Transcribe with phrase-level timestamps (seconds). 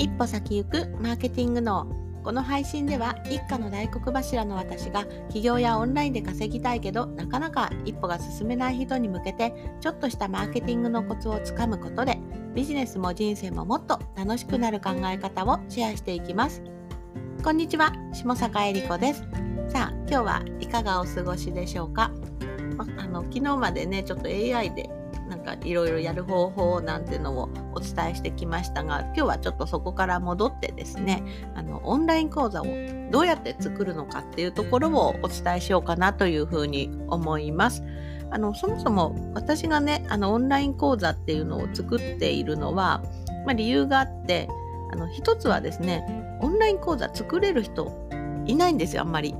[0.00, 1.86] 一歩先行くマーケティング脳
[2.24, 12.18] この配信では一家の大黒柱の私が起業やオンラインで稼ぎたいけどなかなか一歩が進めない人に向けてちょっとしたマーケティングのコツをつかむことで
[12.54, 16.62] ビジネスも人生ももっと楽しくなる考え方をシェアしていきます。
[17.44, 19.20] こんにちは下坂恵理子です。
[19.68, 22.10] さあ今日はいかがお過ごしでしょうか？
[22.96, 24.88] あの昨日までねちょっと AI で
[25.30, 31.22] なんかいろいろやる方法なんていうのをお伝えしてきましたが今日はちょっとそこから戻ってですね
[31.54, 32.66] あのオンライン講座を
[33.12, 37.84] どうやって作るのかっていうところをお伝えしようかなというふうに思います。
[38.32, 43.02] あのそもそも私がねあのオンライン講座っていうのを作っているのは、
[43.44, 44.48] まあ、理由があって
[44.92, 47.92] あの一つはですねオンライン講座作れる人
[48.46, 49.34] いないんですよあんまり。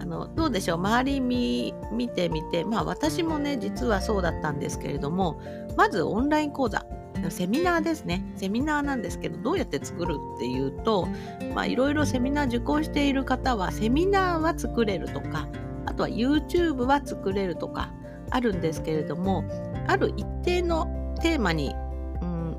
[0.00, 5.40] あのどうでしょう周り見見てみてまあ私もね実はそうだったんですけれども
[5.76, 6.86] まずオンライン講座
[7.30, 11.08] セミナーですねセミナーなんですけどどうやって作るっていうと
[11.54, 15.48] まあいろいろセミナー受講している方はセミナーは作れるとか
[15.86, 17.92] あとは YouTube は作れるとか
[18.30, 19.44] あるんですけれども
[19.88, 21.74] ある一定のテーマに、
[22.22, 22.56] うん、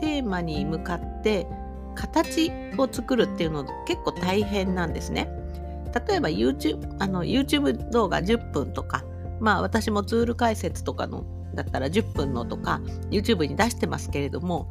[0.00, 1.46] テーマに向かって
[1.94, 5.30] 形を作るっていうの結構大変なんですね。
[5.92, 9.04] 例えば YouTube, あの YouTube 動画10分とか、
[9.40, 14.68] まあ私もツール解説とかのだったら10分のとか YouTube に出してますけれども、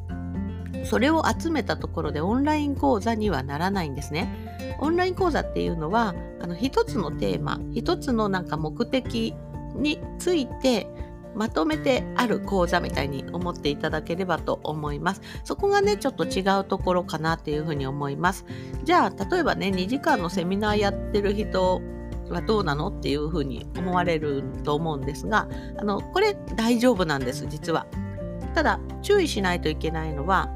[0.86, 4.75] それを集めたところでオンライン講座にはならないんですね。
[4.80, 9.35] オンライン講座っていうのは、あの一つのテーマ、一つのなんか目的
[9.75, 10.88] について
[11.36, 15.22] まとめてある講座みたいに思っていただければと思います。
[15.44, 18.46] そこがね、ちょっと違うところかなっていうふうに思います。
[18.84, 21.82] じゃあ、例えばね、2時間のセミナーやってる人
[22.30, 27.86] はどうなのっていうふうに思われると思うんですが、あの、これ大丈夫なんです、実は。
[28.54, 30.50] ただ、注意しないといけないのは、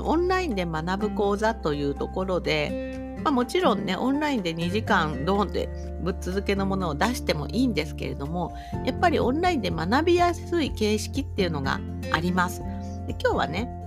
[0.00, 5.68] オンラインで学ぶ講座というところで、まあ、もちろんねオンラインで2時間ドーンって
[6.02, 11.80] ぶっ続けのものを出してもいいんですけれどもやっぱりオンラインで学びやすい形式っていうのが
[12.12, 12.60] あります。
[13.06, 13.82] で今日はね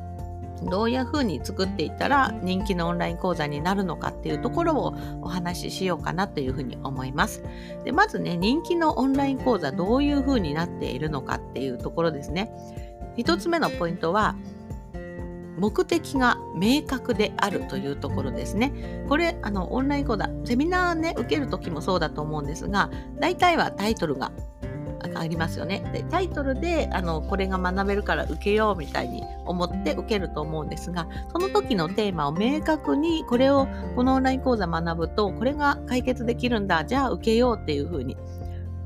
[0.70, 7.44] どういうふうに作っていったら人気のオンライン講座になるのかっていうところをお話ししようかなというふうに思います。
[7.84, 12.52] でまずね人気のオンライン講座どういうふうになっているのかっていうところですね。
[13.18, 14.36] 一つ目のポイントは
[15.58, 19.06] 目的が明確であるというところですね。
[19.08, 22.90] これ、あの、オンライン講座、セミナーね、受けるときもそうだと思うんですが、
[23.20, 24.32] 大体はタイトルが
[25.14, 25.84] ありますよね。
[25.94, 38.18] でタイトルであのこれが学べるから受けようみたいに思って受けると思うんですがその時のテーマを明確にこれをこのオンライン講座学ぶとこれが解決できるんだじゃあ受けようっていうふうに、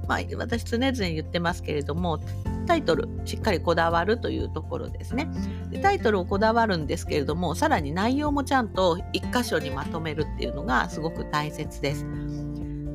[0.10, 2.20] まあ、私常々言ってますけれども
[2.66, 5.30] タイトルしっかりこだわるというところですね
[5.70, 12.08] でタイトルをこだわるんですけれどもさらに内容もちゃんと一箇所にまとめるっていうのがすごく大切です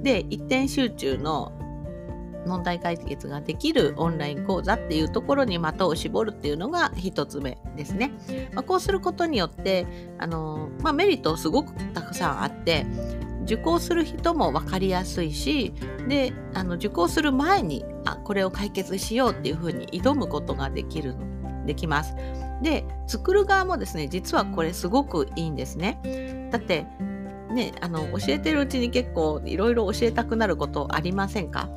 [0.02, 1.52] で一点集中の
[2.46, 8.12] 問題解決ができるオンライン講座っていうところに的を絞るっていうのが一つ目ですね。
[8.52, 9.86] まあ、こうすることによって
[10.18, 12.86] あの、まあ、メリットすごくたくさんあって
[13.44, 15.72] 受講する人も分かりやすいし
[16.08, 21.14] であの受講する前にあこれを解決しようっていうふうに挑むことができる
[21.66, 22.14] できます。
[22.62, 26.48] で作る側もですね実はこれすごくいいんですね。
[26.50, 26.86] だって
[27.50, 31.68] ねあの教えてるうちに結構いろいろ教えたくなることありませんか？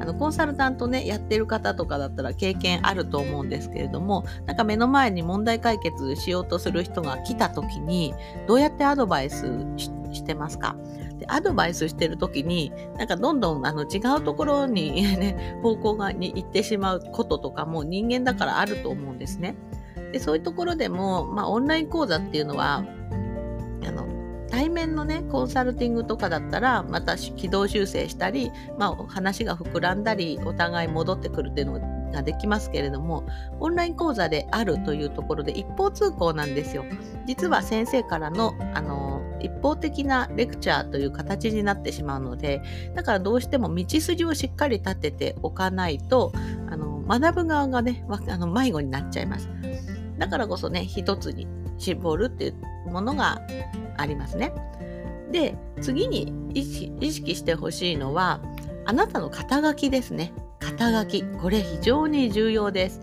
[0.00, 8.14] あのコンサルタントねやってる方とかだったら経験あると思うんですけれどもなんか目の前に問題解決しようとする人が来た時に
[8.46, 9.46] どうやってアドバイス
[9.76, 10.76] してますか？
[11.18, 19.56] でアドバイスしてる時になんかどんどんあの違うところに、 ね、方向がに行ってしまうこととかも人間だからあると思うんですね。
[20.12, 22.84] でそういうところでも、まあ、オンライン講座っていうのは
[23.84, 24.06] あの
[24.48, 33.24] 対面のねコンサルティングとかだったらまた軌道修正したり、まあ、話が膨らんだりお互い戻ってくるっていうのができますけれども
[33.60, 36.84] オンライン講座であるというところで一方通行なんですよ。
[37.26, 42.62] 実は先生からのあの一方的なレクチャーという形になってしまうので
[42.94, 46.32] だからどうしても道筋をしっかり立てておかないと
[46.70, 49.50] あの学ぶ側がねあの迷子になっちゃいます。
[50.18, 51.46] だからこそね一つに
[51.78, 53.42] 絞るっていうものが
[53.96, 54.52] ありますね。
[55.30, 56.62] で次に意
[57.12, 58.40] 識してほしいのは
[58.86, 60.32] あなたの肩書きですね。
[60.76, 63.00] 肩書きこれ非常に重要です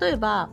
[0.00, 0.50] 例えば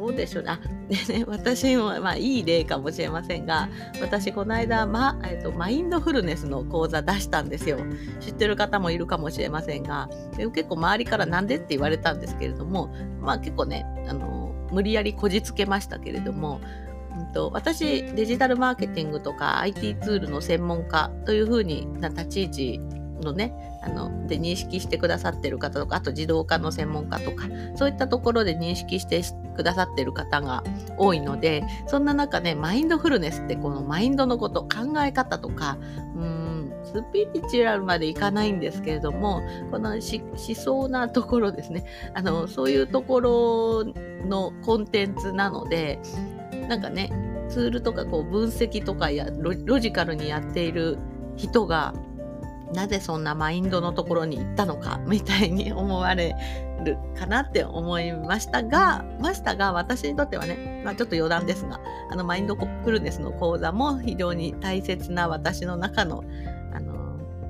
[0.00, 0.50] どうでしょうね。
[0.50, 0.58] あ
[0.88, 3.68] でね、私も、まあ、いい例かもしれませんが、
[4.00, 7.78] 私、この間、ま、えっと、マインドフルネスの講座出したんですよ。
[8.18, 16.60] 知ってる方もいるかもしれませんが、で結構周りからなんでって言われたんですけれども、まあ結構ね、あの、無理やりこじつけましたけれども、
[17.16, 22.80] うんと、私デジタルマーケティングとか IT ツールの専門家というふうにな立ち位置
[23.20, 23.52] のね
[23.82, 27.46] あので認識してくださってる方とかあと自動化の専門家とか
[27.76, 29.22] そういったところで認識して
[29.56, 30.62] くださってる方が
[30.98, 35.78] 多いのでそんな中ねマインドフルネスってこのマインドのこと考え方とか
[36.14, 40.00] うんスピリチュアルまでいかないんですけれどもこの思
[40.36, 41.84] 想なところですね。
[42.14, 43.84] あのそういうところ
[44.26, 46.00] のコンテンツなので
[46.68, 47.10] なんかね
[47.48, 50.98] ツールとかこう分析とかやロジカルにやっている
[51.36, 51.94] 人が
[52.72, 56.34] なぜそんなマインドのところに行ったのかみたいに思われ
[56.84, 61.80] るかなって思いましたが、ましたが、私にとってはね、まあ、ちょっと余談ですが、
[62.10, 66.24] あのマインドクルネスの講座も非常に大切な私の中の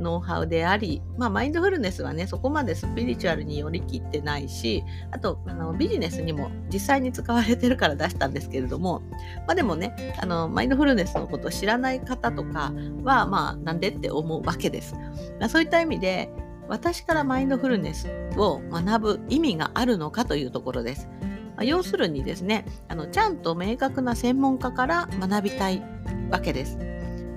[0.01, 9.03] ノウハウであり、まあ、マインドフルネスはねそこまでスピリチュアルに寄り切ってないしあとあのビジネスにも実際に使われてるから出したんですけれども、
[9.47, 14.95] まあ、でもねあのマインドフルネスのことを知らない方とかはまあなんでって思うわけです。
[15.39, 16.31] まあ、そういった意味で
[16.69, 21.09] 私からマインドフルネスを学ぶ意味があるのかというところです。
[21.57, 25.83] ま、要するにですねあのちゃんと明確な専門家から学びたい
[26.31, 26.79] わけです。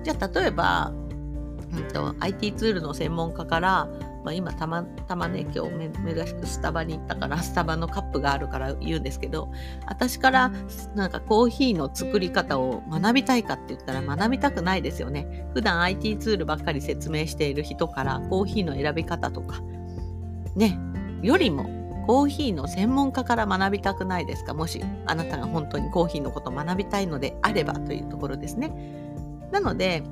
[0.03, 0.93] じゃあ例えば
[1.75, 3.87] うんと、IT ツールの専門家から、
[4.23, 9.51] まあ、今たまたまね今日珍しくスタバに行ったから スタバのカップがあるから言うんですけど
[9.85, 10.51] 私から
[10.95, 15.45] なんかコーヒーの作り方を学びたいかって言ったら学びたくないですよね。
[15.53, 19.61] 普段 IT ツールばっかり説明している人からコーヒーの選び方とか
[20.55, 20.79] ね
[21.21, 21.65] よりも
[22.07, 24.53] コーヒーの専門家から学びたくないですか？
[24.53, 28.71] もしあなたが本当にコーヒーのことを学びたいのであればというところですね。
[29.51, 30.03] なので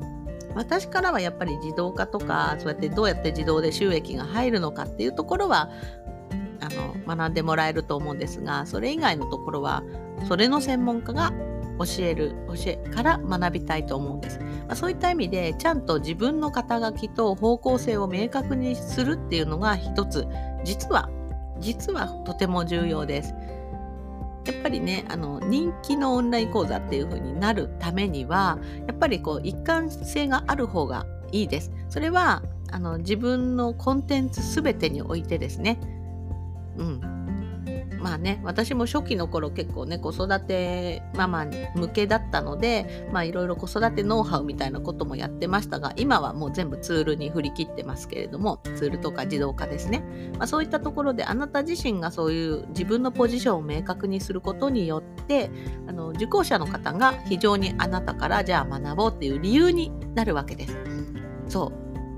[0.56, 5.70] 私からはやっぱり自動化とかそうやってどうやって自動で収益が入るのかっていうところは
[6.60, 9.84] あの学んでもらえると思うんですがそれ以外のところは
[10.28, 11.32] それの専門家が
[11.80, 20.28] 教える教えから学びたいと思うんです、まあ、そういった意味でちゃんと自分の肩書きと方向性を明確にするっていうのが一つ。
[20.64, 21.10] 実は
[21.60, 23.36] 実はとても重要です。
[24.46, 28.58] やっぱりねあの人気のオンライン講座っていう風になるためには
[28.88, 31.72] やっぱりこう一貫性がある方がいいです。
[31.90, 32.42] それは
[32.72, 35.80] あの自分のコンテンツ全てにおいてですね。
[36.78, 37.02] うん、
[38.02, 41.46] まあね私も初期の頃結構ね子育てママ
[41.76, 50.04] 向けだったのでまあいろいろ子育てノウハウみたいなこともやってましたが今はもう全部ツールに振り切ってますけれどもツールとか自動化ですね、
[50.38, 55.52] まあ、そういったところであなた自身がそういう自分のポジションを明確にすることによって
[55.88, 60.78] あの受講者の方が非常にあなたからじゃあ学ぼうっていう理由になるわけです。
[61.48, 61.72] そ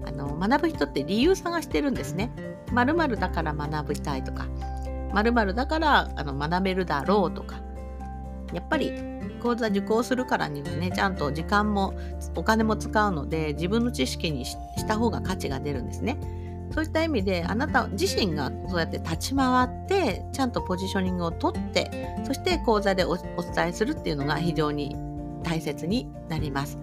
[0.04, 2.32] うあの学ぶ人って理由探してるんですね。
[2.74, 4.48] まるだから学びたいとか
[5.14, 7.62] 〇〇だからあの学べるだろうとか
[8.54, 8.92] やっぱり
[9.42, 11.94] 講座受講するからにはねちゃんと時間も
[12.36, 14.56] お金も使うので自分の知識にし
[14.88, 16.18] た方が価値が出るんですね。
[16.74, 21.92] そういった意味であなた自身がそうやって立ち回ってちゃんとポジショニングをとって
[22.26, 24.96] そして講座でお伝えするっていうのが非常に
[25.44, 26.80] 大切になります。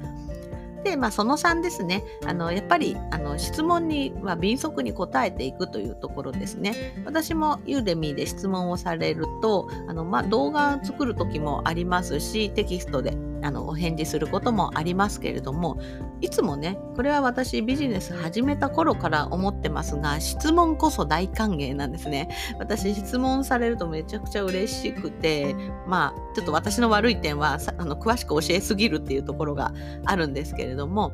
[0.84, 2.04] で、まあ、その3ですね。
[2.26, 6.74] あの、やっぱり、あの、質問には敏速に答えていくというところですね。
[7.04, 15.78] 私もユーデミーで質問をされると、あの、まあ、動画作る時もありますし、テキストであのお返事することもありますけれども
[16.20, 22.28] いつもねこれは私ビジネス始めた頃から思ってますが質問こそ大歓迎なんですね
[22.58, 25.54] 私質問されるとめちゃくちゃ嬉しくて
[25.86, 29.72] まあちょっと私の悪い点はあの詳しく教えすぎるっていうところが
[30.04, 31.12] あるんですけれども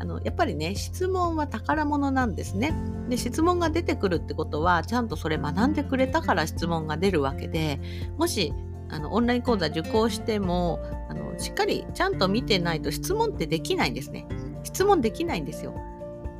[0.00, 2.72] あのやっぱりね質問は宝物なんですね。
[3.10, 7.80] で質問が出てくるってことはちゃんとそれ学んでくれたから質問が出るわけで
[8.16, 8.54] もし
[8.90, 14.26] あのオンライン講座受講してもあのしっかりちゃんと見てないと質問ってできないんですね。
[14.62, 15.74] 質問できないんですよ。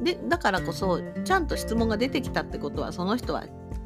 [0.03, 3.45] でだからこそちゃんと質問が出てきたってことはその人は、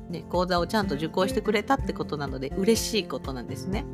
[0.09, 3.85] ね、講座をちゃんと受講してくれたってことなので嬉しいことなんですね。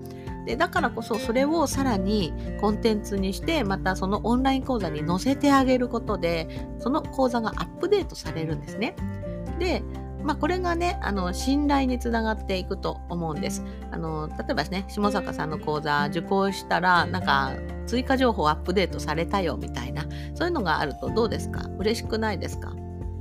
[0.46, 8.96] でだからこそそれをさらにコンテンツにしてまたそのオンライン講座に載せてあげることでその講座がアップデートされるんですね。
[9.58, 9.82] で
[10.22, 13.64] まあ、これがねあの信頼につながっていくと思うんです。
[13.90, 17.52] あの例えばね下坂さんの講座受講したらなんか
[17.86, 21.68] 追加情報アップデートされたよみたいなそういうのがあるとどうですか？
[21.78, 22.74] 嬉しくないですか？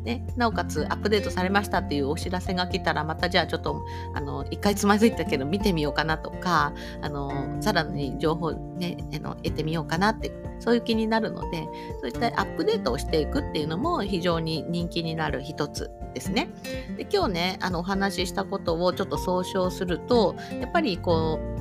[0.04, 3.84] ね、なおかつアップデートされましたっていうお知らせが来たらまたじゃあちょっと
[4.16, 11.68] あの一回つまずいたけど見てみようかなとかあのさらに情報ねあの得てみようかなってそういう気になるので
[12.00, 16.50] そういったアップデートをしていくっていうのも非常に人気になる一つですね。
[16.98, 21.60] で今日ねあのお話ししたことをちょっと総称するとやっぱりこう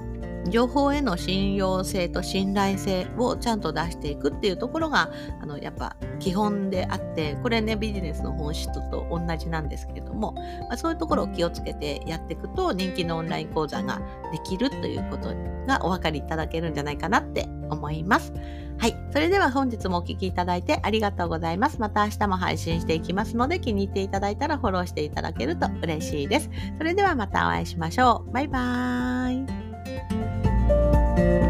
[0.50, 14.00] 情報への信用性と信頼性をちゃんと出していくっていうところがあのやっぱ基本であってこれねビジネスの本質と同じなんですけれども、まあ、そういうところを気をつけてやっていくと人気のオンライン講座が
[14.32, 15.34] できるということ
[15.66, 18.32] がお分かりいただけるんじゃないかなって思います。
[18.78, 18.96] はい。
[19.12, 21.80] それでは本日もお聴きいただいてありがとうございます。
[21.80, 26.50] また明日も配信していきますので気に入っていただいたらフォローしていただけると嬉しいです。
[26.76, 28.32] それではまたお会いしましょう。
[28.32, 29.44] バイバー
[31.44, 31.47] イ。